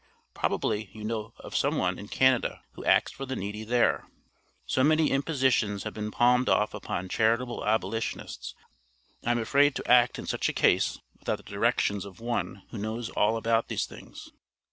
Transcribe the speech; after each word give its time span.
Probably 0.33 0.89
you 0.93 1.03
know 1.03 1.31
of 1.37 1.55
some 1.55 1.77
one 1.77 1.99
in 1.99 2.07
Canada 2.07 2.63
who 2.71 2.83
acts 2.83 3.11
for 3.11 3.27
the 3.27 3.35
needy 3.35 3.63
there. 3.63 4.07
So 4.65 4.83
many 4.83 5.11
impositions 5.11 5.83
have 5.83 5.93
been 5.93 6.09
palmed 6.09 6.49
off 6.49 6.73
upon 6.73 7.07
charitable 7.07 7.63
abolitionists, 7.63 8.55
I 9.23 9.29
am 9.29 9.37
afraid 9.37 9.75
to 9.75 9.87
act 9.87 10.17
in 10.17 10.25
such 10.25 10.49
a 10.49 10.53
case 10.53 10.97
without 11.19 11.35
the 11.37 11.43
directions 11.43 12.03
of 12.03 12.19
one 12.19 12.63
who 12.71 12.79
knows 12.79 13.11
all 13.11 13.37
about 13.37 13.67
these 13.67 13.85
things. 13.85 14.31